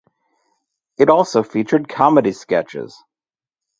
[0.97, 3.03] It also featured comedy sketches.